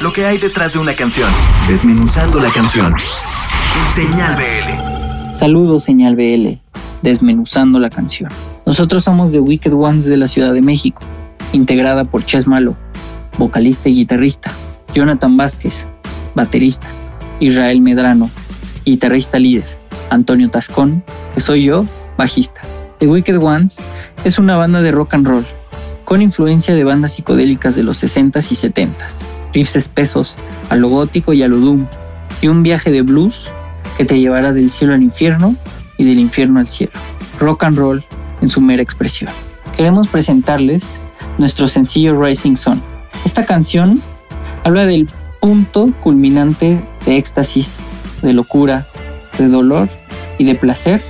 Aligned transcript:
lo 0.00 0.12
que 0.12 0.24
hay 0.24 0.38
detrás 0.38 0.72
de 0.72 0.78
una 0.78 0.94
canción, 0.94 1.28
desmenuzando 1.68 2.40
la 2.40 2.50
canción. 2.50 2.94
Señal 3.94 4.34
BL. 4.34 5.36
Saludos, 5.36 5.84
Señal 5.84 6.16
BL, 6.16 6.58
desmenuzando 7.02 7.78
la 7.78 7.90
canción. 7.90 8.30
Nosotros 8.64 9.04
somos 9.04 9.32
The 9.32 9.40
Wicked 9.40 9.74
Ones 9.74 10.06
de 10.06 10.16
la 10.16 10.26
Ciudad 10.26 10.54
de 10.54 10.62
México, 10.62 11.02
integrada 11.52 12.04
por 12.04 12.24
Ches 12.24 12.46
Malo, 12.46 12.76
vocalista 13.36 13.90
y 13.90 13.94
guitarrista, 13.94 14.52
Jonathan 14.94 15.36
Vázquez, 15.36 15.86
baterista, 16.34 16.86
Israel 17.38 17.82
Medrano, 17.82 18.30
guitarrista 18.86 19.38
líder, 19.38 19.66
Antonio 20.08 20.48
Tascón, 20.48 21.04
que 21.34 21.42
soy 21.42 21.64
yo, 21.64 21.84
bajista. 22.16 22.62
The 23.00 23.06
Wicked 23.06 23.36
Ones 23.36 23.76
es 24.24 24.38
una 24.38 24.56
banda 24.56 24.80
de 24.80 24.92
rock 24.92 25.12
and 25.12 25.26
roll, 25.26 25.46
con 26.06 26.22
influencia 26.22 26.74
de 26.74 26.84
bandas 26.84 27.14
psicodélicas 27.14 27.74
de 27.74 27.82
los 27.82 28.02
60s 28.02 28.50
y 28.50 28.54
70s, 28.54 29.29
riffs 29.52 29.76
espesos, 29.76 30.36
a 30.68 30.76
lo 30.76 30.88
gótico 30.88 31.32
y 31.32 31.42
a 31.42 31.48
lo 31.48 31.58
doom, 31.58 31.86
y 32.40 32.48
un 32.48 32.62
viaje 32.62 32.90
de 32.90 33.02
blues 33.02 33.46
que 33.96 34.04
te 34.04 34.18
llevará 34.18 34.52
del 34.52 34.70
cielo 34.70 34.94
al 34.94 35.02
infierno 35.02 35.54
y 35.98 36.04
del 36.04 36.18
infierno 36.18 36.58
al 36.60 36.66
cielo. 36.66 36.92
Rock 37.38 37.64
and 37.64 37.78
roll 37.78 38.04
en 38.40 38.48
su 38.48 38.60
mera 38.60 38.82
expresión. 38.82 39.30
Queremos 39.76 40.08
presentarles 40.08 40.84
nuestro 41.38 41.68
sencillo 41.68 42.20
Rising 42.20 42.56
Sun. 42.56 42.80
Esta 43.24 43.44
canción 43.44 44.00
habla 44.64 44.86
del 44.86 45.08
punto 45.40 45.88
culminante 46.02 46.82
de 47.06 47.16
éxtasis, 47.16 47.78
de 48.22 48.32
locura, 48.32 48.86
de 49.38 49.48
dolor 49.48 49.88
y 50.38 50.44
de 50.44 50.54
placer 50.54 51.02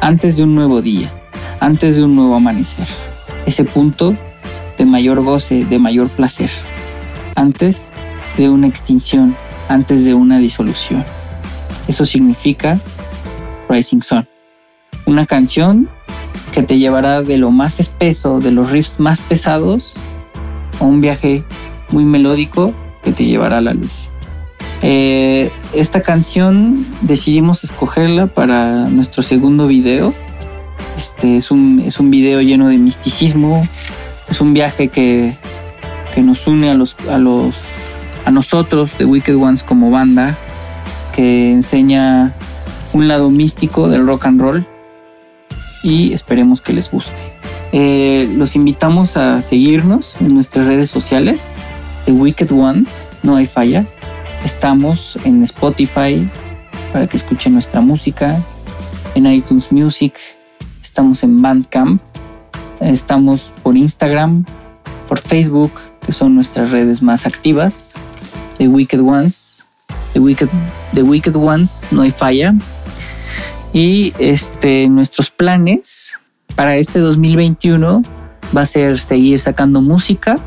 antes 0.00 0.36
de 0.36 0.42
un 0.42 0.54
nuevo 0.54 0.82
día, 0.82 1.10
antes 1.60 1.96
de 1.96 2.04
un 2.04 2.14
nuevo 2.14 2.34
amanecer. 2.34 2.88
Ese 3.46 3.64
punto 3.64 4.16
de 4.76 4.84
mayor 4.84 5.22
goce, 5.22 5.64
de 5.64 5.78
mayor 5.78 6.08
placer, 6.08 6.50
antes 7.34 7.88
de 8.36 8.48
una 8.48 8.66
extinción, 8.66 9.36
antes 9.68 10.04
de 10.04 10.14
una 10.14 10.38
disolución. 10.38 11.04
Eso 11.88 12.04
significa 12.04 12.78
Rising 13.68 14.02
Sun. 14.02 14.26
Una 15.06 15.26
canción 15.26 15.88
que 16.52 16.62
te 16.62 16.78
llevará 16.78 17.22
de 17.22 17.36
lo 17.36 17.50
más 17.50 17.80
espeso, 17.80 18.40
de 18.40 18.50
los 18.50 18.70
riffs 18.70 19.00
más 19.00 19.20
pesados, 19.20 19.94
a 20.80 20.84
un 20.84 21.00
viaje 21.00 21.44
muy 21.90 22.04
melódico 22.04 22.72
que 23.02 23.12
te 23.12 23.24
llevará 23.24 23.58
a 23.58 23.60
la 23.60 23.74
luz. 23.74 24.08
Eh, 24.82 25.50
esta 25.72 26.02
canción 26.02 26.86
decidimos 27.00 27.64
escogerla 27.64 28.26
para 28.26 28.86
nuestro 28.88 29.22
segundo 29.22 29.66
video. 29.66 30.14
Este 30.96 31.36
es 31.36 31.50
un, 31.50 31.80
es 31.80 31.98
un 31.98 32.10
video 32.10 32.40
lleno 32.40 32.68
de 32.68 32.78
misticismo, 32.78 33.66
es 34.28 34.40
un 34.40 34.54
viaje 34.54 34.88
que, 34.88 35.36
que 36.14 36.22
nos 36.22 36.46
une 36.46 36.70
a 36.70 36.74
los, 36.74 36.96
a 37.10 37.18
los 37.18 37.56
a 38.24 38.30
nosotros 38.30 38.96
de 38.96 39.04
Wicked 39.04 39.36
Ones 39.36 39.62
como 39.62 39.90
banda, 39.90 40.36
que 41.14 41.52
enseña 41.52 42.34
un 42.92 43.08
lado 43.08 43.30
místico 43.30 43.88
del 43.88 44.06
rock 44.06 44.26
and 44.26 44.40
roll 44.40 44.66
y 45.82 46.12
esperemos 46.12 46.62
que 46.62 46.72
les 46.72 46.90
guste. 46.90 47.34
Eh, 47.72 48.32
los 48.36 48.56
invitamos 48.56 49.16
a 49.16 49.42
seguirnos 49.42 50.20
en 50.20 50.34
nuestras 50.34 50.66
redes 50.66 50.90
sociales, 50.90 51.50
The 52.06 52.12
Wicked 52.12 52.50
Ones, 52.52 53.10
no 53.22 53.36
hay 53.36 53.46
falla. 53.46 53.84
Estamos 54.44 55.18
en 55.24 55.42
Spotify 55.44 56.28
para 56.92 57.06
que 57.06 57.16
escuchen 57.16 57.54
nuestra 57.54 57.80
música, 57.80 58.40
en 59.14 59.26
iTunes 59.26 59.72
Music, 59.72 60.14
estamos 60.82 61.22
en 61.22 61.42
Bandcamp, 61.42 62.00
estamos 62.80 63.52
por 63.62 63.76
Instagram, 63.76 64.44
por 65.08 65.18
Facebook, 65.18 65.72
que 66.04 66.12
son 66.12 66.34
nuestras 66.34 66.70
redes 66.70 67.02
más 67.02 67.26
activas, 67.26 67.90
The 68.58 68.68
Wicked 68.68 69.00
Ones, 69.00 69.62
The 70.12 70.20
Wicked, 70.20 70.48
The 70.92 71.02
Wicked 71.02 71.34
Ones, 71.34 71.80
no 71.90 72.02
hay 72.02 72.10
falla. 72.10 72.54
Y 73.72 74.14
este, 74.18 74.88
nuestros 74.88 75.30
planes 75.30 76.14
para 76.54 76.76
este 76.76 77.00
2021 77.00 78.02
va 78.56 78.62
a 78.62 78.66
ser 78.66 78.98
seguir 78.98 79.38
sacando 79.40 79.80
música. 79.80 80.38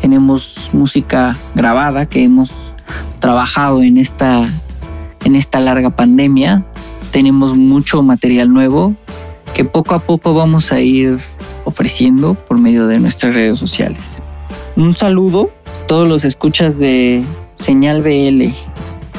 Tenemos 0.00 0.70
música 0.72 1.36
grabada 1.54 2.06
que 2.06 2.22
hemos 2.22 2.74
trabajado 3.18 3.82
en 3.82 3.96
esta, 3.96 4.48
en 5.24 5.34
esta 5.34 5.58
larga 5.58 5.90
pandemia. 5.90 6.64
Tenemos 7.10 7.56
mucho 7.56 8.02
material 8.02 8.52
nuevo 8.52 8.94
que 9.54 9.64
poco 9.64 9.94
a 9.94 9.98
poco 9.98 10.34
vamos 10.34 10.70
a 10.70 10.80
ir 10.80 11.18
ofreciendo 11.64 12.34
por 12.34 12.58
medio 12.58 12.86
de 12.86 13.00
nuestras 13.00 13.34
redes 13.34 13.58
sociales. 13.58 14.17
Un 14.78 14.94
saludo 14.94 15.50
a 15.66 15.86
todos 15.88 16.08
los 16.08 16.24
escuchas 16.24 16.78
de 16.78 17.24
Señal 17.56 18.00
BL. 18.00 18.44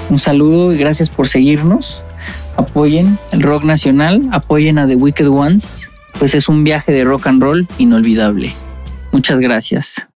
Un 0.09 0.17
saludo 0.17 0.71
y 0.71 0.77
gracias 0.77 1.09
por 1.09 1.27
seguirnos. 1.27 2.01
Apoyen 2.55 3.17
el 3.33 3.41
rock 3.41 3.65
nacional, 3.65 4.21
apoyen 4.31 4.77
a 4.77 4.87
The 4.87 4.95
Wicked 4.95 5.27
Ones, 5.27 5.81
pues 6.17 6.33
es 6.33 6.47
un 6.47 6.63
viaje 6.63 6.93
de 6.93 7.03
rock 7.03 7.27
and 7.27 7.43
roll 7.43 7.67
inolvidable. 7.77 8.53
Muchas 9.11 9.41
gracias. 9.41 10.07